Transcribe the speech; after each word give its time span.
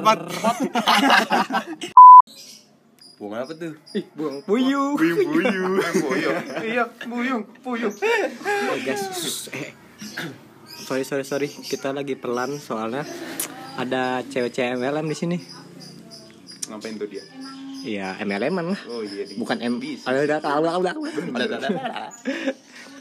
Buang 3.22 3.38
apa 3.38 3.54
tuh? 3.54 3.78
Ih, 3.94 4.02
buang 4.18 4.42
puyuh. 4.42 4.98
Buyung 4.98 5.30
buyung. 5.30 5.78
Buyung. 5.78 6.42
Iya, 6.58 6.90
buyung, 7.06 7.46
buyung. 7.62 7.94
Eh, 8.02 8.82
guys. 8.82 9.46
Eh. 9.54 9.70
Sorry, 10.82 11.06
sorry, 11.06 11.22
sorry. 11.22 11.46
Kita 11.46 11.94
lagi 11.94 12.18
pelan 12.18 12.58
soalnya 12.58 13.06
ada 13.78 14.26
cewek-cewek 14.26 14.74
MLM 14.74 15.06
di 15.06 15.14
sini. 15.14 15.38
Ngapain 16.66 16.98
tuh 16.98 17.06
dia? 17.06 17.22
Iya, 17.86 18.18
MLM 18.26 18.58
lah. 18.58 18.80
Oh 18.90 19.06
iya, 19.06 19.22
di 19.22 19.38
Bukan 19.38 19.62
M. 19.62 19.78
Ada 19.78 20.18
udah 20.26 20.38
udah. 20.82 20.94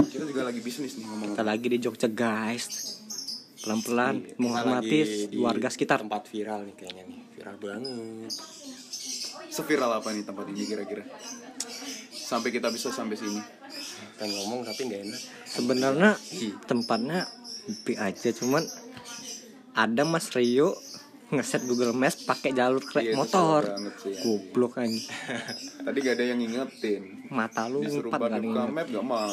Kita 0.06 0.24
juga 0.30 0.54
lagi 0.54 0.62
bisnis 0.62 1.02
nih 1.02 1.06
ngomong. 1.10 1.34
Kita 1.34 1.42
lagi 1.42 1.66
di 1.66 1.78
Jogja, 1.82 2.06
guys. 2.14 3.01
Pelan-pelan 3.62 4.16
Kita 4.22 4.38
menghormati 4.38 4.98
warga 5.38 5.70
sekitar. 5.70 6.02
Tempat 6.02 6.26
viral 6.28 6.66
nih 6.66 6.76
kayaknya 6.76 7.04
nih. 7.06 7.20
Viral 7.34 7.56
banget. 7.58 8.34
Seviral 9.48 9.92
apa 9.94 10.10
nih 10.10 10.24
tempat 10.24 10.46
ini 10.50 10.64
kira-kira? 10.64 11.04
Sampai 12.12 12.50
kita 12.50 12.72
bisa 12.72 12.90
sampai 12.90 13.16
sini. 13.16 13.42
Kan 14.18 14.28
ngomong 14.28 14.64
tapi 14.64 14.88
nggak 14.88 15.02
enak. 15.04 15.22
Sebenarnya 15.46 16.12
tempatnya 16.64 17.20
bi 17.86 17.94
aja 17.94 18.30
cuman 18.34 18.66
ada 19.72 20.04
Mas 20.04 20.34
Rio 20.34 20.74
ngeset 21.32 21.64
Google 21.64 21.96
Maps 21.96 22.28
pakai 22.28 22.52
jalur 22.52 22.84
krek 22.84 23.08
Iya, 23.08 23.16
motor. 23.16 23.64
sih, 23.96 24.12
ya. 24.12 24.20
Goblok 24.20 24.76
kan. 24.76 24.92
Tadi 25.88 25.98
gak 26.04 26.20
ada 26.20 26.26
yang 26.28 26.44
ngingetin. 26.44 27.24
Mata 27.32 27.72
lu 27.72 27.80
Disuruh 27.80 28.12
empat 28.12 28.20
pada 28.20 28.36
kali. 28.36 28.52
buka 28.52 28.64
map 28.68 28.88
gak 28.92 29.06
mau. 29.06 29.32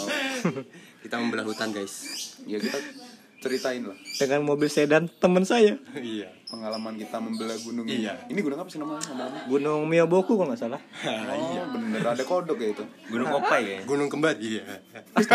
Kita 1.03 1.15
membelah 1.19 1.43
hutan 1.43 1.75
guys. 1.75 1.95
Ya 2.47 2.63
kita 2.63 2.79
ceritain 3.39 3.87
lah 3.87 3.95
Dengan 4.19 4.43
mobil 4.43 4.67
sedan 4.67 5.07
temen 5.07 5.47
saya. 5.47 5.79
iya. 6.03 6.27
pengalaman 6.49 6.97
kita 6.97 7.21
membelah 7.21 7.55
gunung 7.61 7.85
Iya. 7.85 8.17
ini. 8.25 8.35
Ini 8.35 8.41
gunung 8.41 8.59
apa 8.59 8.71
sih 8.73 8.81
namanya? 8.81 9.05
Ngomong-ngomong. 9.05 9.45
Gunung 9.47 9.81
Miyoboku 9.85 10.33
kalau 10.35 10.49
nggak 10.49 10.59
salah. 10.59 10.81
Oh, 10.81 11.67
bener 11.77 12.03
ada 12.03 12.25
kodok 12.25 12.59
ya 12.59 12.73
itu. 12.73 12.85
Gunung 13.07 13.29
Opai 13.37 13.63
ya? 13.63 13.79
Gunung 13.85 14.09
Kembar 14.09 14.35
iya. 14.41 14.65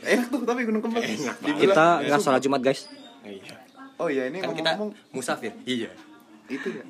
Enak 0.00 0.26
tuh 0.32 0.42
tapi 0.48 0.64
gunung 0.64 0.82
kembar. 0.82 1.04
Kita 1.44 1.86
nggak 2.02 2.20
salah 2.20 2.40
Jumat 2.40 2.64
guys. 2.64 2.88
Iya. 3.22 3.54
Oh 4.00 4.08
iya 4.08 4.32
ini 4.32 4.40
Kan 4.40 4.56
kita 4.56 4.80
ngomong-ngomong 4.80 5.12
musafir. 5.12 5.52
Iya. 5.68 5.92
itu 6.50 6.66
ya. 6.72 6.82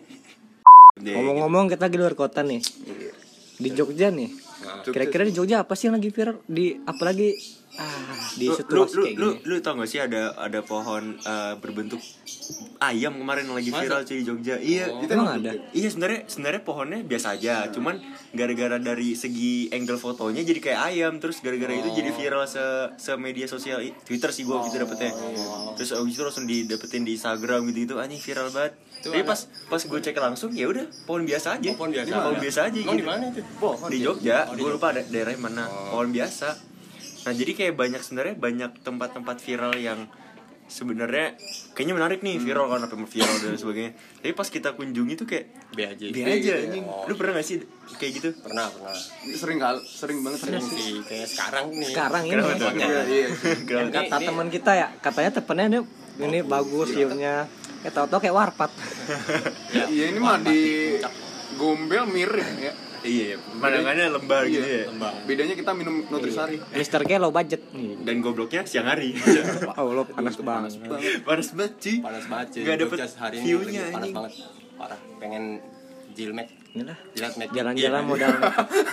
Ngomong-ngomong 0.96 1.68
kita 1.68 1.90
lagi 1.90 1.98
luar 1.98 2.14
kota 2.14 2.40
nih. 2.46 2.62
Iya. 2.86 3.12
Di 3.60 3.68
Jogja 3.74 4.08
nih. 4.08 4.30
Jogja 4.30 4.92
Kira-kira 4.94 5.26
di 5.26 5.34
Jogja 5.34 5.66
apa 5.66 5.74
sih 5.74 5.90
yang 5.90 5.98
lagi 5.98 6.08
viral? 6.08 6.38
Di 6.46 6.78
apalagi 6.86 7.34
ah 7.78 8.26
di 8.34 8.50
lu, 8.50 8.54
lu, 8.54 8.58
situasi 8.58 8.94
lu, 8.98 9.02
kayak 9.06 9.18
lu, 9.18 9.28
gini. 9.38 9.46
lu 9.46 9.54
tau 9.62 9.74
gak 9.78 9.90
sih 9.90 10.00
ada 10.02 10.34
ada 10.34 10.60
pohon 10.66 11.14
eh, 11.22 11.54
berbentuk 11.62 12.02
ayam 12.80 13.14
kemarin 13.14 13.46
yang 13.46 13.56
lagi 13.56 13.70
viral 13.70 14.02
cuy 14.02 14.16
di 14.18 14.24
Jogja? 14.26 14.56
Iya. 14.58 14.86
Itu 15.04 15.12
Emang 15.12 15.38
ada? 15.38 15.52
iya 15.76 15.88
sebenarnya 15.92 16.20
sebenarnya 16.26 16.62
pohonnya 16.64 17.00
biasa 17.04 17.36
aja. 17.36 17.68
Cuman 17.70 18.00
gara-gara 18.34 18.80
dari 18.80 19.14
segi 19.14 19.68
angle 19.70 20.00
fotonya 20.00 20.42
jadi 20.42 20.60
kayak 20.60 20.80
ayam. 20.90 21.12
Terus 21.20 21.44
gara-gara 21.44 21.70
itu 21.70 21.88
jadi 21.92 22.10
viral 22.10 22.48
se 22.48 22.64
se 22.96 23.12
media 23.20 23.46
sosial 23.46 23.84
Twitter 24.02 24.32
sih 24.32 24.42
gua 24.48 24.64
gitu 24.66 24.80
dapetnya. 24.80 25.12
Terus 25.76 25.94
abis 25.94 26.12
itu 26.16 26.22
langsung 26.24 26.46
didapetin 26.48 27.04
di 27.04 27.14
Instagram 27.14 27.68
gitu 27.70 27.78
gitu 27.86 27.94
anjing 28.00 28.20
viral 28.20 28.48
banget. 28.50 28.74
Tapi 29.00 29.24
pas 29.24 29.40
pas 29.72 29.80
gue 29.80 30.00
cek 30.00 30.16
langsung 30.20 30.52
ya 30.52 30.68
udah 30.68 30.84
pohon 31.08 31.24
biasa 31.24 31.56
aja. 31.56 31.68
Oh, 31.72 31.76
pohon 31.80 31.90
biasa. 31.92 32.12
pohon 32.20 32.36
biasa 32.36 32.58
aja 32.68 32.78
Emang 32.80 32.96
gitu. 32.96 33.00
di 33.00 33.06
mana 33.08 33.24
itu? 33.32 33.42
di 33.88 33.98
Jogja. 34.04 34.38
Gue 34.52 34.70
lupa 34.72 34.92
ada 34.92 35.00
daerah 35.08 35.32
mana. 35.40 35.64
Pohon 35.92 36.12
biasa 36.12 36.69
nah 37.26 37.32
jadi 37.36 37.52
kayak 37.52 37.74
banyak 37.76 38.00
sebenarnya 38.00 38.34
banyak 38.40 38.70
tempat-tempat 38.80 39.36
viral 39.44 39.74
yang 39.76 40.08
sebenarnya 40.70 41.34
kayaknya 41.74 41.94
menarik 41.98 42.22
nih 42.22 42.38
viral 42.38 42.70
kan 42.70 42.86
apa 42.86 42.94
viral 42.94 43.36
dan 43.42 43.58
sebagainya 43.58 43.92
tapi 44.22 44.32
pas 44.38 44.46
kita 44.46 44.78
kunjungi 44.78 45.14
tuh 45.18 45.26
kayak 45.26 45.50
B 45.74 45.82
aja. 45.82 46.06
biasa 46.14 46.30
aja 46.30 46.38
gitu. 46.38 46.64
anjing 46.70 46.84
Oh. 46.86 47.04
lu 47.10 47.12
pernah 47.18 47.32
gak 47.42 47.46
sih 47.50 47.56
kayak 47.98 48.12
gitu 48.22 48.28
Pernah, 48.38 48.70
pernah. 48.70 48.94
Sering 49.34 49.58
kal, 49.58 49.76
sering 49.82 50.18
banget 50.22 50.38
Sering 50.46 50.62
sih 50.62 51.02
kayak 51.02 51.26
sekarang 51.26 51.66
nih. 51.74 51.90
Sekarang 51.90 52.22
ini 52.22 52.32
Kenapa 52.38 52.54
tuh? 52.54 52.70
Iya, 52.78 53.00
iya. 53.10 53.26
Kata 53.90 54.16
teman 54.22 54.46
kita 54.48 54.70
ya 54.78 54.86
katanya 55.02 55.30
temennya 55.34 55.66
ini 55.66 55.78
ini 56.22 56.38
bagus 56.46 56.88
view-nya. 56.94 57.50
Eh 57.82 57.90
tau-tau 57.90 58.22
kayak 58.22 58.36
warpat. 58.36 58.70
Iya 59.74 60.14
ini 60.14 60.18
mah 60.22 60.38
di 60.38 60.60
Gombel 61.58 62.06
mirip 62.06 62.46
ya. 62.62 62.72
Iya 63.02 63.36
pemandangannya 63.38 64.06
lembar 64.10 64.44
gitu 64.44 64.60
ya 64.60 64.84
Tembang. 64.86 65.14
Bedanya 65.24 65.54
kita 65.54 65.72
minum 65.72 66.04
Nutrisari. 66.04 66.56
Mister 66.70 67.00
K 67.00 67.10
low 67.16 67.30
budget. 67.30 67.60
dan 68.00 68.16
gobloknya 68.18 68.62
siang 68.62 68.86
hari 68.86 69.16
Oh 69.80 69.90
lo 69.90 70.04
panas 70.04 70.36
banget. 70.36 70.76
panas 71.22 71.48
banget 71.50 71.72
cuy 71.76 71.96
Panas 71.98 72.24
banget 72.26 72.46
cuy. 72.50 72.62
Gak 72.62 72.76
dapet 72.78 72.96
Jogja 72.98 73.08
hari 73.18 73.34
ini 73.36 73.44
view-nya, 73.46 73.84
panas 73.90 74.10
banget. 74.10 74.32
Parah. 74.76 74.98
Pengen 75.16 75.44
jilmet. 76.10 76.48
Inilah 76.70 76.94
Jilat 77.12 77.32
jalan-jalan 77.50 77.74
Iya. 77.74 78.06
modal. 78.06 78.30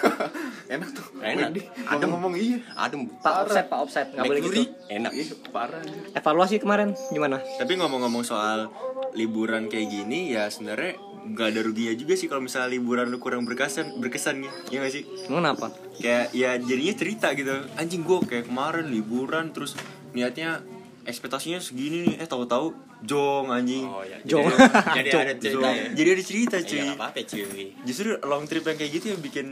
Enak 0.74 0.90
tuh. 0.92 1.06
Enak. 1.20 1.50
Wih, 1.54 1.66
Ngomong-ngomong 1.88 2.34
iya. 2.36 2.58
Adem. 2.76 3.06
Pak 3.16 3.34
offset, 3.40 3.66
Pak 3.68 3.80
offset, 3.80 4.08
nggak 4.10 4.26
boleh 4.26 4.42
gitu. 4.42 4.62
Enak. 4.90 5.12
Iya, 5.14 5.26
parah. 5.50 5.82
Evaluasi 6.12 6.58
kemarin 6.58 6.98
gimana? 7.08 7.38
Tapi 7.38 7.78
ngomong-ngomong 7.78 8.26
soal 8.26 8.68
liburan 9.14 9.66
kayak 9.68 9.88
gini 9.88 10.34
ya 10.34 10.50
sebenarnya 10.50 10.98
nggak 11.30 11.48
ada 11.50 11.60
ruginya 11.62 11.94
juga 11.94 12.14
sih 12.14 12.26
kalau 12.26 12.40
misalnya 12.40 12.72
liburan 12.72 13.08
lu 13.08 13.18
kurang 13.18 13.44
berkesan 13.44 13.98
berkesan 13.98 14.40
gitu 14.40 14.56
ya 14.70 14.80
gak 14.80 14.92
sih 14.92 15.04
Emang 15.24 15.44
kenapa? 15.46 15.68
kayak 15.96 16.26
ya 16.32 16.56
jadinya 16.56 16.94
cerita 16.94 17.28
gitu 17.32 17.50
anjing 17.74 18.02
gua 18.02 18.20
kayak 18.22 18.46
kemarin 18.46 18.88
liburan 18.88 19.50
terus 19.50 19.76
niatnya 20.12 20.64
ekspektasinya 21.04 21.60
segini 21.60 22.04
nih 22.04 22.16
eh 22.18 22.26
tahu-tahu 22.26 22.72
jong 23.00 23.48
anjing 23.48 23.86
Oh 23.86 24.02
ya. 24.02 24.18
Jong. 24.24 24.50
Jadi 24.92 25.10
ada 25.10 25.34
cerita 25.34 25.54
Jong. 25.62 25.70
ya. 25.70 25.86
jadi 25.94 26.10
ada 26.10 26.24
cerita 26.24 26.56
Iya, 26.56 26.66
cuy 26.66 26.80
nggak 26.82 26.98
apa-apa 26.98 27.20
cuy. 27.24 27.66
justru 27.84 28.08
long 28.22 28.44
trip 28.44 28.64
yang 28.64 28.76
kayak 28.76 28.92
gitu 28.92 29.06
yang 29.10 29.22
bikin 29.22 29.48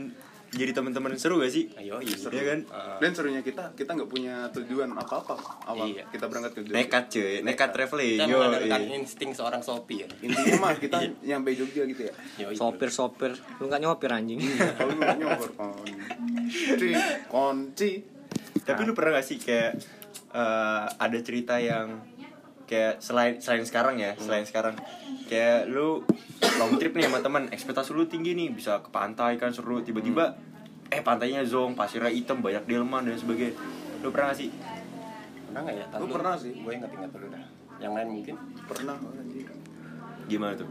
jadi 0.54 0.70
teman-teman 0.70 1.18
seru 1.18 1.42
gak 1.42 1.50
sih 1.50 1.66
Ayo, 1.74 1.98
iya. 1.98 2.16
Iya 2.16 2.42
kan 2.46 2.58
Dan 3.02 3.10
serunya 3.12 3.42
kita, 3.42 3.74
kita 3.74 3.98
nggak 3.98 4.10
punya 4.10 4.46
tujuan 4.54 4.88
apa-apa 4.94 5.34
awal. 5.66 5.90
Iya. 5.90 6.06
Kita 6.08 6.30
berangkat 6.30 6.52
ke 6.54 6.60
Jogja. 6.64 6.76
nekat 6.78 7.04
cuy 7.10 7.34
nekat 7.42 7.70
traveling 7.74 8.18
Kita 8.22 8.30
yo 8.30 8.38
mengandalkan 8.38 8.82
iya. 8.86 8.94
insting 9.02 9.30
seorang 9.34 9.60
sopir. 9.60 10.06
Intinya 10.22 10.56
mah 10.62 10.78
kita 10.78 11.02
nyampe 11.26 11.50
Jogja 11.58 11.82
gitu 11.84 12.02
ya. 12.08 12.14
Yo, 12.38 12.46
Sopir 12.54 12.88
sopir, 12.94 13.34
lu 13.58 13.66
nggak 13.66 13.82
nyopir 13.82 14.10
anjing. 14.14 14.38
Kalau 14.78 14.94
lu 14.94 15.02
nggak 15.02 15.18
nyopor 15.18 15.50
kunci, 15.56 16.90
kunci. 17.28 17.90
Tapi 18.62 18.80
lu 18.82 18.92
pernah 18.94 19.18
gak 19.18 19.26
sih 19.26 19.38
kayak 19.38 19.78
eh, 20.34 20.84
ada 20.86 21.18
cerita 21.22 21.58
yang 21.58 22.02
kayak 22.66 22.98
selain 22.98 23.38
selain 23.38 23.62
sekarang 23.62 23.96
ya, 24.02 24.12
selain 24.18 24.42
sekarang 24.42 24.74
kayak 25.30 25.70
lu 25.70 26.02
long 26.58 26.72
trip 26.78 26.92
nih 26.98 27.06
sama 27.06 27.22
teman, 27.22 27.42
ekspektasi 27.50 27.94
lu 27.94 28.04
tinggi 28.10 28.34
nih, 28.34 28.50
bisa 28.52 28.82
ke 28.82 28.90
pantai 28.90 29.38
kan 29.38 29.54
seru, 29.54 29.80
tiba-tiba 29.82 30.34
eh 30.90 31.02
pantainya 31.02 31.42
zong, 31.42 31.74
pasirnya 31.74 32.10
hitam, 32.10 32.42
banyak 32.42 32.62
delman 32.66 33.06
dan 33.06 33.18
sebagainya. 33.18 33.58
Lu 34.02 34.14
pernah 34.14 34.30
gak 34.30 34.38
sih? 34.38 34.50
Pernah 35.50 35.60
nggak 35.66 35.76
ya? 35.78 35.86
Lu 35.98 36.06
pernah 36.06 36.34
sih? 36.38 36.52
Gue 36.54 36.72
ingat-ingat 36.78 37.10
dulu 37.10 37.26
dah. 37.32 37.44
Yang 37.82 37.92
lain 37.92 38.08
mungkin. 38.14 38.34
Pernah. 38.70 38.96
Gimana 40.26 40.52
tuh? 40.54 40.68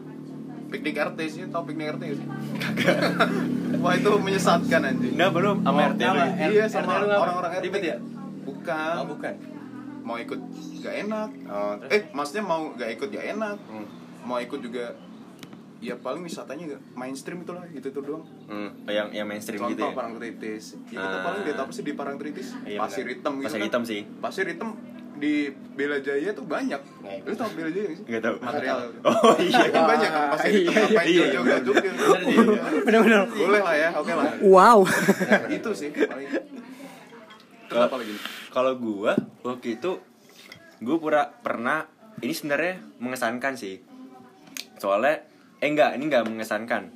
Piknik 0.66 0.96
RT 0.98 1.20
sih, 1.30 1.42
tau 1.52 1.64
piknik 1.68 1.96
RT 1.96 2.02
gak 2.08 2.18
sih? 2.20 2.28
Wah 3.84 3.94
itu 3.96 4.12
menyesatkan 4.20 4.82
anjing. 4.88 5.14
Enggak 5.20 5.32
belum 5.36 5.56
sama 5.64 5.80
Oh, 5.80 5.90
RT 5.92 6.02
lu. 6.02 6.20
Iya 6.56 6.66
sama 6.72 6.92
orang-orang 7.04 7.52
RT. 7.60 7.64
Ribet 7.68 7.84
ya? 7.84 7.98
Bukan. 8.46 8.94
Oh, 9.04 9.08
bukan. 9.10 9.34
Mau 10.06 10.16
ikut 10.16 10.38
gak 10.80 10.96
enak. 11.04 11.30
Oh, 11.46 11.74
terus? 11.78 11.90
Eh, 11.92 12.02
maksudnya 12.12 12.44
mau 12.44 12.70
gak 12.72 12.90
ikut 12.92 13.10
gak 13.10 13.26
enak. 13.28 13.58
Hmm. 13.66 13.86
Mau 14.22 14.38
ikut 14.38 14.62
juga 14.62 14.94
ya 15.78 15.94
paling 15.96 16.22
wisatanya 16.22 16.72
gak 16.72 16.82
mainstream 16.94 17.42
itulah 17.42 17.66
gitu 17.68 17.90
tuh 17.90 18.02
doang. 18.02 18.24
Hmm, 18.46 18.70
yang 18.88 19.10
yang 19.12 19.26
mainstream 19.26 19.58
Contoh 19.60 19.74
gitu 19.76 19.84
ya. 19.84 19.92
Parangtritis. 19.92 20.66
Ya 20.88 21.02
kita 21.02 21.06
Ah. 21.12 21.24
paling 21.24 21.42
lihat 21.44 21.58
apa 21.60 21.72
sih 21.72 21.84
di 21.84 21.94
Parangtritis? 21.94 22.48
Iya, 22.64 22.80
Pasir 22.80 23.06
hitam 23.06 23.34
gitu. 23.36 23.46
Pasir 23.46 23.60
kan. 23.60 23.66
hitam 23.66 23.82
sih. 23.84 24.02
Pasir 24.20 24.46
hitam 24.46 24.70
di 25.16 25.48
Bela 25.72 25.98
Jaya 25.98 26.30
tuh 26.32 26.44
banyak. 26.44 26.82
Nah, 27.00 27.12
Lu 27.24 27.34
tau 27.34 27.50
Bela 27.50 27.70
Jaya 27.70 27.86
gak 27.88 27.96
sih? 27.96 28.06
Enggak 28.06 28.22
tahu. 28.22 28.36
Material. 28.40 28.78
Oh 29.06 29.34
iya. 29.38 29.64
kan 29.68 29.84
banyak 29.88 30.10
kan 30.12 30.24
pasir 30.32 30.50
hitam 30.52 30.70
Iya, 30.70 30.82
ngapain 30.86 31.08
iya, 31.08 31.26
Jogja 31.28 31.42
iya. 31.48 31.58
Jogja. 31.62 31.92
Bener-bener. 32.84 33.20
Boleh 33.28 33.62
lah 33.64 33.76
ya, 33.76 33.90
oke 33.96 34.12
lah. 34.12 34.26
Wow. 34.40 34.80
Itu 35.50 35.70
sih 35.72 35.90
paling. 35.90 36.30
Terus 37.70 37.82
apa 37.90 37.96
lagi? 37.98 38.14
Kalau 38.54 38.74
gua 38.78 39.14
waktu 39.42 39.78
itu 39.80 39.98
gua 40.82 40.98
pura 41.02 41.22
pernah 41.42 41.90
ini 42.22 42.34
sebenarnya 42.34 42.80
mengesankan 43.02 43.54
sih. 43.58 43.82
Soalnya 44.80 45.26
eh 45.60 45.68
enggak, 45.68 45.98
ini 45.98 46.04
enggak 46.08 46.26
mengesankan. 46.28 46.94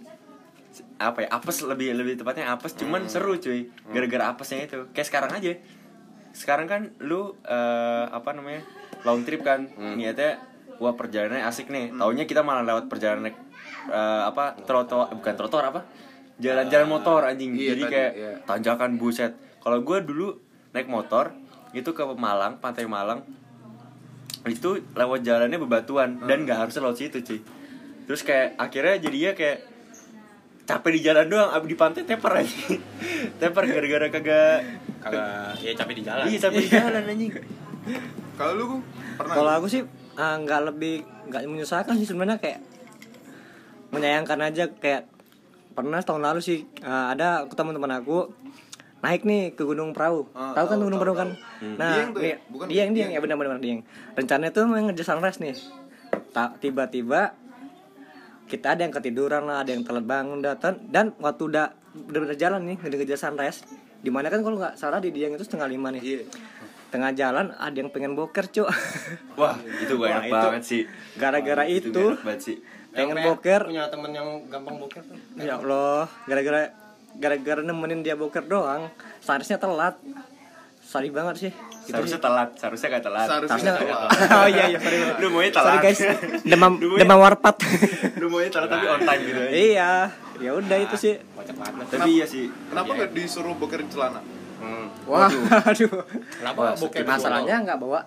Apa 1.01 1.25
ya? 1.25 1.27
Apes 1.33 1.65
lebih 1.65 1.95
lebih 1.95 2.19
tepatnya 2.19 2.53
apes 2.53 2.77
cuman 2.77 3.07
seru 3.09 3.35
cuy. 3.39 3.67
Gara-gara 3.91 4.31
apesnya 4.31 4.67
itu. 4.67 4.87
Kayak 4.93 5.07
sekarang 5.09 5.31
aja. 5.35 5.53
Sekarang 6.31 6.67
kan 6.69 6.81
lu 7.01 7.35
eh, 7.43 8.05
apa 8.07 8.31
namanya? 8.35 8.63
long 9.07 9.23
trip 9.23 9.41
kan. 9.43 9.67
Niatnya 9.75 10.39
wah 10.79 10.95
perjalanannya 10.95 11.43
asik 11.47 11.71
nih. 11.71 11.95
Taunya 11.95 12.23
kita 12.29 12.45
malah 12.45 12.63
lewat 12.63 12.87
perjalanan 12.87 13.33
eh, 13.89 14.23
apa? 14.27 14.55
trotoar 14.63 15.11
bukan 15.17 15.33
trotoar 15.35 15.65
apa? 15.71 15.81
Jalan-jalan 16.39 16.87
motor 16.87 17.27
anjing. 17.27 17.51
Iya, 17.51 17.75
Jadi 17.75 17.83
tadi, 17.83 17.91
kayak 17.91 18.11
iya. 18.15 18.31
tanjakan 18.47 18.95
buset 18.95 19.35
kalau 19.59 19.83
gue 19.83 19.97
dulu 20.03 20.27
naik 20.69 20.87
motor 20.87 21.33
itu 21.71 21.89
ke 21.89 22.03
Malang 22.03 22.57
pantai 22.57 22.85
Malang. 22.85 23.21
Itu 24.45 24.79
lewat 24.93 25.21
jalannya 25.21 25.59
bebatuan 25.59 26.17
dan 26.23 26.47
nggak 26.47 26.67
harus 26.67 26.77
lewat 26.77 26.97
situ 26.97 27.19
cuy. 27.21 27.39
Terus 28.07 28.21
kayak 28.23 28.57
akhirnya 28.57 28.97
jadinya 28.97 29.31
kayak 29.33 29.57
capek 30.65 30.91
di 30.95 31.01
jalan 31.01 31.25
doang 31.27 31.49
ab- 31.49 31.65
di 31.65 31.73
pantai 31.73 32.05
teper 32.05 32.33
aja. 32.35 32.53
Teper 33.41 33.63
gara-gara 33.65 34.07
kagak 34.09 34.57
kagak 35.01 35.57
ya 35.59 35.71
capek 35.73 35.93
di 35.97 36.03
jalan. 36.05 36.23
Iya 36.25 36.37
capek 36.39 36.61
di 36.61 36.69
jalan 36.69 37.01
anjing. 37.11 37.31
Kalau 38.37 38.53
lu 38.55 38.65
pernah? 39.17 39.33
Kalau 39.33 39.51
aku 39.61 39.67
sih 39.67 39.81
ah, 40.15 40.37
nggak 40.37 40.61
lebih 40.73 41.01
nggak 41.29 41.41
menyusahkan 41.45 41.93
sih 41.97 42.07
sebenarnya 42.07 42.37
kayak 42.37 42.59
menyayangkan 43.89 44.39
aja 44.41 44.69
kayak 44.77 45.09
pernah 45.73 46.01
tahun 46.01 46.21
lalu 46.25 46.41
sih 46.41 46.65
ah, 46.81 47.13
ada 47.13 47.45
aku 47.45 47.53
teman-teman 47.57 48.01
aku 48.01 48.29
naik 48.99 49.23
nih 49.23 49.55
ke 49.55 49.63
Gunung 49.63 49.91
Perahu. 49.91 50.27
Ah, 50.31 50.51
tahu 50.53 50.65
kan 50.65 50.75
tahu, 50.75 50.85
Gunung 50.85 50.99
Perahu 50.99 51.15
kan? 51.15 51.29
tahu. 51.33 51.79
Nah, 51.79 51.91
Dieng 51.95 52.09
tuh 52.11 52.21
ya? 52.21 52.27
nih, 52.27 52.35
Bukan? 52.47 52.65
Dieng, 52.67 52.89
Dieng, 52.91 52.91
Dieng. 52.95 53.09
ya 53.15 53.19
benar-benar 53.19 53.57
Dieng. 53.57 53.79
Rencananya 54.13 54.51
tuh 54.51 54.63
mau 54.65 54.75
ngejar 54.77 55.05
sunrise 55.07 55.39
nih. 55.39 55.55
Tak 56.29 56.59
tiba-tiba 56.59 57.31
kita 58.45 58.73
ada 58.73 58.81
yang 58.81 58.91
ketiduran 58.91 59.45
lah, 59.45 59.61
ada 59.61 59.71
yang 59.71 59.85
telat 59.85 60.03
bangun 60.03 60.41
datang 60.41 60.81
dan 60.87 61.13
waktu 61.17 61.47
udah 61.47 61.67
udah 61.95 62.33
jalan 62.35 62.65
nih 62.65 62.77
udah 62.77 62.97
ngejar 62.97 63.19
sunrise. 63.19 63.63
Di 63.99 64.09
mana 64.09 64.27
kan 64.27 64.41
kalau 64.41 64.57
nggak 64.57 64.75
salah 64.75 64.97
di 64.97 65.11
Dieng 65.11 65.35
itu 65.35 65.43
setengah 65.43 65.67
lima 65.67 65.91
nih. 65.91 66.01
Iya. 66.01 66.21
Tengah 66.89 67.13
jalan 67.13 67.53
ada 67.53 67.77
yang 67.77 67.93
pengen 67.93 68.17
boker, 68.17 68.49
Cuk. 68.49 68.65
wah 69.39 69.53
itu 69.61 69.93
Wah, 69.93 70.09
enak 70.09 70.23
itu 70.25 70.33
banget 70.33 70.63
sih 70.65 70.81
Gara-gara 71.21 71.63
itu 71.69 71.93
itu, 71.93 72.05
sih 72.41 72.57
pengen 72.89 73.21
boker. 73.21 73.69
punya 73.69 73.85
temen 73.85 74.09
yang 74.09 74.25
gampang 74.49 74.81
boker 74.81 75.05
tuh 75.05 75.13
Ya 75.37 75.61
Allah, 75.61 76.09
gara-gara 76.25 76.73
gara-gara 77.15 77.61
nemenin 77.61 77.99
dia 77.99 78.13
boker 78.13 78.43
doang, 78.43 78.91
seharusnya 79.19 79.55
telat. 79.55 79.97
Sorry 80.81 81.09
banget 81.09 81.35
sih. 81.39 81.51
Gitu 81.51 81.93
seharusnya 81.95 82.17
sih. 82.17 82.23
telat 82.23 82.49
seharusnya 82.55 82.87
gak 82.91 83.03
telat 83.03 83.27
Seharusnya 83.27 83.61
Seharusnya 83.63 83.73
telat. 83.95 84.09
Oh 84.35 84.47
iya 84.47 84.63
iya 84.67 84.79
sorry. 84.79 84.97
lu 85.15 85.27
maunya 85.27 85.49
Sorry 85.49 85.57
telat 85.71 85.81
guys. 85.83 85.99
Demam 86.43 86.71
demam 86.77 87.19
warpat. 87.19 87.55
lu 88.15 88.27
maunya 88.27 88.49
telat 88.49 88.69
tapi 88.69 88.85
on 88.87 89.01
time 89.03 89.21
gitu 89.23 89.39
aja 89.39 89.51
iya. 89.51 89.91
Ya 90.39 90.51
udah 90.51 90.77
itu 90.79 90.95
sih. 90.95 91.13
kocak 91.31 91.55
banget 91.55 91.73
mas 91.75 91.87
tapi 91.89 92.09
iya 92.11 92.25
sih 92.25 92.45
Kenapa 92.67 92.87
Iya. 92.87 92.97
nggak 92.99 93.09
disuruh 93.11 93.53
bokerin 93.53 93.87
celana? 93.87 94.21
hmm. 94.59 94.85
Wah, 95.05 95.29
aduh. 95.65 95.91
kenapa 96.33 96.59
Wah, 96.59 96.73
boker 96.75 97.01
Masalahnya 97.03 97.55
nggak 97.59 97.77
bawa 97.77 97.99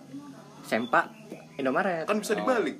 sempak 0.62 1.06
Indomaret. 1.54 2.02
Kan 2.04 2.18
bisa 2.18 2.34
dibalik. 2.34 2.76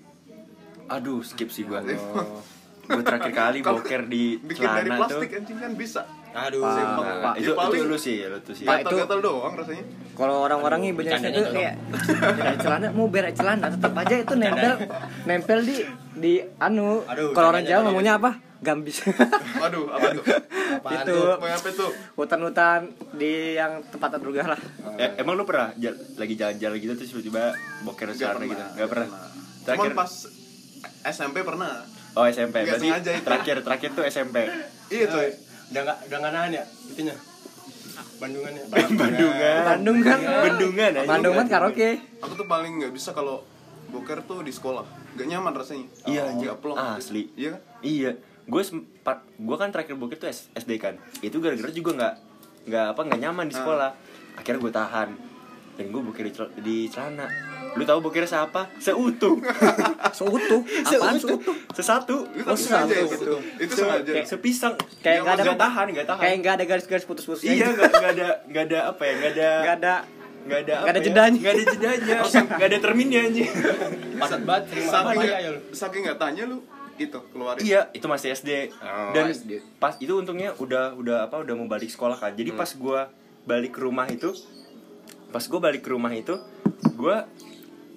aduh 0.85 1.23
skip 1.23 1.47
sih 1.49 1.63
gua 1.63 1.79
gue 2.93 3.03
terakhir 3.03 3.33
kali 3.33 3.59
boker 3.61 4.03
di 4.05 4.23
Bikin 4.39 4.63
dari 4.63 4.87
celana 4.87 5.01
tuh 5.03 5.19
plastik 5.19 5.31
anjing 5.35 5.59
kan 5.59 5.73
bisa. 5.75 6.03
aduh 6.33 6.61
Pak. 6.61 6.73
Sempak. 6.75 7.05
Nah, 7.05 7.17
Pak, 7.23 7.35
itu 7.37 7.53
paling- 7.53 7.77
itu 7.77 7.85
lu 7.87 7.99
sih 7.99 8.17
lu 8.23 8.39
tuh 8.39 8.55
sih 8.55 8.65
Pak, 8.65 8.77
itu- 8.79 8.89
Gatal-gatal 8.91 9.19
doang 9.21 9.53
rasanya. 9.55 9.85
Kalau 10.13 10.37
orang-orang 10.41 10.79
nih 10.79 10.91
banyak 10.91 10.99
Bercandanya 11.13 11.37
itu 11.39 11.53
kayak 11.53 11.75
berak 12.33 12.57
celana 12.59 12.87
mau 12.91 13.07
berak 13.07 13.33
celana 13.33 13.67
tetap 13.69 13.93
aja 13.95 14.15
itu 14.19 14.35
nempel 14.35 14.73
nempel 15.25 15.59
di 15.61 15.77
di 16.15 16.33
anu. 16.59 17.01
Aduh, 17.03 17.33
Kalau 17.33 17.49
orang 17.51 17.63
Jawa 17.63 17.81
ngomongnya 17.87 18.15
apa? 18.17 18.31
Gambis. 18.61 19.03
Waduh, 19.59 19.91
apa 19.91 20.07
tuh? 20.15 20.25
Apaan 20.73 21.03
itu 21.03 21.11
tuh? 21.11 21.35
Mau 21.35 21.49
apa 21.51 21.69
tuh? 21.69 21.91
hutan-hutan 22.15 22.81
di 23.13 23.33
yang 23.53 23.83
tempat 23.85 24.09
terduga 24.13 24.47
lah. 24.49 24.61
Eh, 24.97 25.19
emang 25.19 25.35
lu 25.35 25.43
pernah 25.43 25.75
jal- 25.75 25.99
lagi 26.15 26.33
jalan-jalan 26.33 26.77
gitu 26.79 26.93
terus 26.95 27.11
tiba-tiba 27.11 27.53
boker 27.83 28.07
Nggak 28.09 28.17
celana 28.17 28.45
gitu? 28.47 28.63
Gak 28.73 28.89
pernah. 28.89 29.09
Cuman 29.67 29.93
pas 29.93 30.13
SMP 31.05 31.43
pernah. 31.43 31.83
Oh 32.13 32.25
SMP. 32.25 32.57
Nggak 32.59 32.77
Berarti 32.77 32.89
sengaja 32.89 33.11
itu. 33.11 33.25
terakhir 33.25 33.57
terakhir 33.61 33.89
tuh 33.93 34.05
SMP. 34.05 34.37
Iya 34.89 35.05
tuh. 35.09 35.21
udah 35.73 35.81
nggak 35.83 35.99
udah 36.05 36.19
nggak 36.21 36.33
nahan 36.33 36.51
ya 36.53 36.65
itunya 36.87 37.17
Bandungan 38.21 38.53
ya 38.53 38.65
Bandungan. 38.69 39.63
Bandung 39.65 39.99
kan. 40.01 40.19
Bendungan 40.21 40.91
aja. 40.95 41.09
Bandung 41.09 41.35
kan 41.35 41.47
karaoke. 41.49 41.91
Aku 42.21 42.33
tuh 42.37 42.47
paling 42.47 42.73
nggak 42.79 42.93
bisa 42.93 43.11
kalau 43.11 43.41
boker 43.89 44.21
tuh 44.23 44.41
di 44.41 44.53
sekolah. 44.53 44.85
Gak 45.13 45.29
nyaman 45.29 45.53
rasanya. 45.53 45.85
Iya 46.05 46.21
anjing. 46.27 46.49
Nggak 46.49 46.57
plong. 46.61 46.77
Asli. 46.77 47.29
Iya 47.35 47.49
kan? 47.53 47.61
Iya. 47.81 48.11
Gue 48.43 48.63
sempat 48.63 49.25
gue 49.33 49.57
kan 49.57 49.69
terakhir 49.69 49.97
boker 49.97 50.17
tuh 50.19 50.29
SD 50.31 50.71
kan. 50.77 50.97
Itu 51.21 51.41
gara-gara 51.41 51.69
juga 51.69 51.91
nggak 51.95 52.15
nggak 52.63 52.87
apa 52.93 53.01
nggak 53.03 53.21
nyaman 53.21 53.47
di 53.49 53.55
sekolah. 53.55 53.91
Akhirnya 54.35 54.61
gue 54.61 54.73
tahan. 54.73 55.09
Dan 55.73 55.87
gue 55.89 56.01
boker 56.03 56.23
di, 56.23 56.33
cel- 56.33 56.55
di 56.59 56.77
celana. 56.87 57.27
Lu 57.73 57.83
tahu 57.83 57.99
bokernya 58.01 58.29
siapa? 58.29 58.69
Seutuh. 58.77 59.41
Seutuh. 60.19 60.61
Apaan 60.83 61.17
seutuh? 61.17 61.57
Sesatu. 61.73 62.17
Itu 62.31 62.45
Oh, 62.45 62.55
sengaja 62.55 62.93
satu. 62.93 63.15
itu. 63.15 63.35
Itu 63.59 63.73
Se- 63.73 63.81
sengaja. 63.81 64.11
kayak 64.13 64.29
sepisang. 64.29 64.75
Kayak 65.01 65.19
nggak 65.23 65.35
ada 65.35 65.43
nggak 65.43 65.61
tahan, 65.61 65.87
nggak 65.91 66.07
tahan. 66.07 66.21
Kayak 66.21 66.37
nggak 66.39 66.55
ada 66.55 66.65
garis-garis 66.67 67.05
putus-putusnya. 67.05 67.49
Iya 67.51 67.67
gitu. 67.67 67.79
nggak 67.79 67.91
nggak 67.93 68.13
ada 68.13 68.29
nggak 68.45 68.65
ada 68.65 68.79
apa 68.87 69.03
ya 69.03 69.13
nggak 69.15 69.33
ada 69.33 69.49
Nggak 69.63 69.77
ada 69.79 69.95
nggak 70.43 70.59
ada 70.59 70.75
nggak 70.75 70.91
ada 70.91 70.99
ya, 70.99 71.05
jedanya. 71.05 71.39
nggak 71.39 71.55
ada 71.55 71.65
jedanya 71.65 72.15
nggak 72.53 72.67
ada 72.67 72.79
terminnya 72.81 73.21
anjing 73.23 73.51
padat 74.19 74.43
banget 74.43 74.65
Saking 74.67 74.91
apa 74.91 75.11
nggak 75.15 75.39
ya 75.39 75.49
lu 75.49 75.61
saking 75.71 76.03
nggak 76.03 76.19
tanya 76.19 76.43
lu 76.45 76.59
itu 76.95 77.19
keluarin. 77.31 77.63
iya 77.63 77.81
itu 77.91 78.03
masih 78.05 78.29
SD 78.33 78.51
Oh, 78.77 79.11
dan 79.11 79.31
SD. 79.31 79.63
pas 79.79 79.95
itu 79.97 80.11
untungnya 80.13 80.51
udah 80.57 80.93
udah 80.93 81.17
apa 81.25 81.39
udah 81.39 81.55
mau 81.55 81.67
balik 81.67 81.89
sekolah 81.89 82.15
kan 82.17 82.35
jadi 82.35 82.51
pas 82.53 82.67
gua 82.75 83.07
balik 83.45 83.71
ke 83.71 83.81
rumah 83.81 84.05
itu 84.07 84.35
pas 85.31 85.43
gua 85.43 85.61
balik 85.63 85.81
ke 85.81 85.91
rumah 85.91 86.11
itu 86.11 86.35
gua 86.93 87.31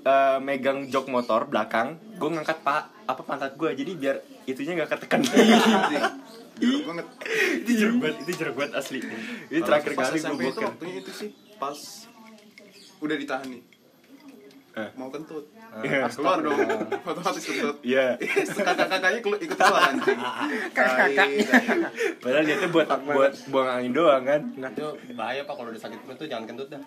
eh, 0.05 0.37
megang 0.39 0.87
jok 0.87 1.09
motor 1.09 1.49
belakang 1.49 1.97
gua 2.21 2.29
ngangkat 2.39 2.61
pak 2.61 2.83
apa 3.09 3.21
pantat 3.25 3.53
gua 3.57 3.73
jadi 3.73 3.91
biar 3.97 4.15
itunya 4.45 4.77
nggak 4.77 4.89
ketekan 4.95 5.25
Anjing. 5.33 6.05
Jorok 6.55 6.83
banget. 6.87 7.05
itu 7.67 7.71
jeruk 7.75 7.97
banget 7.99 8.17
itu 8.23 8.31
jeruk 8.39 8.55
banget 8.55 8.73
asli 8.79 8.99
ini 9.51 9.59
terakhir 9.59 9.91
kali 9.97 10.17
gua 10.17 10.21
SMP 10.21 10.41
itu 10.41 10.47
boker 10.55 10.63
waktunya 10.69 10.95
itu 11.03 11.11
sih 11.11 11.29
pas 11.59 11.79
udah 13.03 13.15
ditahan 13.19 13.47
nih. 13.51 13.61
Eh. 14.75 14.89
Mau 14.93 15.07
kentut. 15.07 15.47
Iya. 15.81 16.03
Keluar 16.09 16.43
dong. 16.43 16.59
Otomatis 17.07 17.43
kentut. 17.43 17.75
Iya. 17.79 18.19
Kakak-kakaknya 18.59 19.19
kelu- 19.23 19.39
ikut 19.39 19.55
keluar 19.55 19.83
anjing. 19.87 20.19
Tai. 20.75 21.31
Padahal 22.19 22.43
dia 22.43 22.55
tuh 22.59 22.69
buat 22.69 22.87
buat 23.05 23.33
buang 23.49 23.69
angin 23.71 23.91
doang 23.91 24.23
kan. 24.23 24.41
itu 24.51 24.85
bahaya 25.15 25.41
pak 25.43 25.55
kalau 25.55 25.71
udah 25.71 25.79
sakit 25.79 25.99
perut 26.03 26.17
tuh 26.17 26.27
jangan 26.27 26.45
kentut 26.45 26.67
dah 26.69 26.83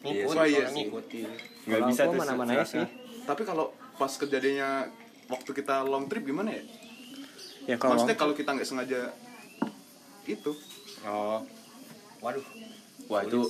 Iya, 0.00 0.24
ngikut 0.24 0.32
oh 0.32 0.44
iya 0.44 0.58
orang 0.58 0.68
sih. 0.70 0.78
ngikut 0.84 1.06
iya. 1.12 1.30
Nggak 1.66 1.80
bisa 1.88 2.00
tuh 2.04 2.16
mana-mana 2.16 2.52
serasa. 2.54 2.72
sih. 2.72 2.84
Tapi 3.22 3.42
kalau 3.42 3.66
pas 3.94 4.12
kejadiannya 4.12 4.70
waktu 5.26 5.50
kita 5.54 5.74
long 5.82 6.08
trip 6.08 6.24
gimana 6.24 6.52
ya? 6.52 6.62
Ya 7.66 7.76
kalau 7.76 7.96
Maksudnya 7.96 8.16
kalau 8.16 8.32
kita 8.32 8.52
nggak 8.52 8.64
sengaja 8.64 9.12
itu 10.24 10.52
oh 11.02 11.40
waduh 12.20 12.44
Wah 13.08 13.20
itu 13.22 13.40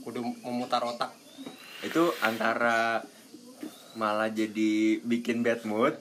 kudu 0.00 0.20
memutar 0.42 0.80
otak 0.80 1.10
itu 1.82 2.02
antara 2.20 3.02
malah 3.92 4.26
jadi 4.26 4.72
bikin 4.98 5.42
bad 5.42 5.62
mood 5.62 5.94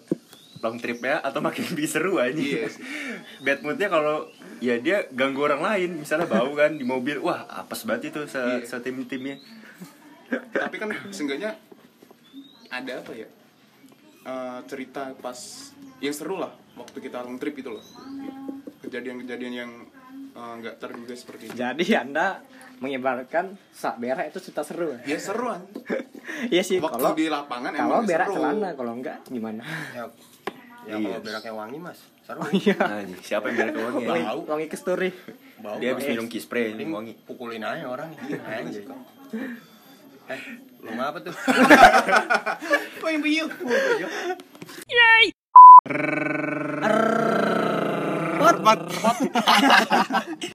long 0.62 0.78
tripnya 0.78 1.18
atau 1.20 1.40
makin 1.40 1.66
lebih 1.68 1.90
seru 1.92 2.18
aja 2.18 2.34
Iya 2.34 2.70
sih. 2.70 2.82
bad 3.42 3.60
moodnya 3.62 3.88
kalau 3.88 4.30
ya 4.58 4.78
dia 4.78 5.10
ganggu 5.10 5.42
orang 5.42 5.60
lain 5.60 5.90
misalnya 5.98 6.26
bau 6.26 6.54
kan 6.54 6.74
di 6.74 6.86
mobil 6.86 7.18
wah 7.18 7.50
apes 7.50 7.84
banget 7.84 8.14
itu 8.14 8.26
se, 8.26 8.38
Iya. 8.38 8.62
setim 8.64 9.02
timnya 9.04 9.42
tapi 10.52 10.78
kan 10.78 10.90
seenggaknya 11.10 11.58
ada 12.70 12.94
apa 12.98 13.14
ya 13.14 13.28
Eh, 14.22 14.60
cerita 14.70 15.18
pas 15.18 15.34
yang 15.98 16.14
seru 16.14 16.38
lah 16.38 16.54
waktu 16.78 17.02
kita 17.02 17.26
long 17.26 17.42
trip 17.42 17.58
itu 17.58 17.74
loh 17.74 17.82
kejadian-kejadian 18.80 19.54
yang 19.56 19.72
eh, 20.32 20.54
nggak 20.58 20.76
terduga 20.78 21.14
seperti 21.14 21.44
itu 21.46 21.56
jadi 21.56 21.86
Anda 22.02 22.40
mengibarkan 22.78 23.46
sak 23.70 23.98
berak 23.98 24.26
itu 24.28 24.42
cerita 24.42 24.66
seru. 24.66 24.98
ya 25.02 25.18
seruan 25.18 25.62
Iya 26.54 26.64
sih 26.64 26.82
waktu 26.82 26.98
kalau 26.98 27.14
di 27.14 27.28
lapangan 27.28 27.72
kalau 27.72 28.02
emang 28.02 28.10
berak 28.10 28.28
seru. 28.28 28.36
celana 28.40 28.70
kalau 28.74 28.94
enggak 28.96 29.18
gimana? 29.28 29.62
ya 29.94 30.06
ya 30.82 30.96
Iya. 30.98 31.14
kalau 31.14 31.22
beraknya 31.22 31.54
wangi 31.54 31.78
mas 31.78 32.00
seru 32.24 32.42
Iya. 32.58 32.76
nah, 32.80 33.00
siapa 33.22 33.46
yang 33.50 33.70
kewangi 33.70 34.02
Wangi, 34.04 34.24
Bau. 34.26 34.40
wangi 34.48 34.66
ke 34.66 34.78
story. 34.78 35.10
bau 35.62 35.78
dia 35.78 35.94
habis 35.94 36.10
minum 36.10 36.26
key 36.26 36.42
spray 36.42 36.74
Mending 36.74 36.90
wangi 36.90 37.14
pukulin 37.22 37.62
aja 37.62 37.86
orang 37.86 38.10
anjing 38.50 38.90
eh 40.26 40.42
lu 40.80 40.90
apa 40.96 41.20
tuh 41.20 41.36
oh 42.98 43.10
yang 43.10 43.22
biu 48.62 50.40